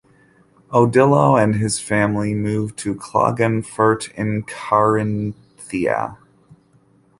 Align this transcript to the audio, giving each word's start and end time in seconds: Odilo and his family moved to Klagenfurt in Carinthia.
Odilo 0.73 1.39
and 1.39 1.57
his 1.57 1.79
family 1.79 2.33
moved 2.33 2.75
to 2.79 2.95
Klagenfurt 2.95 4.11
in 4.15 4.41
Carinthia. 4.41 6.17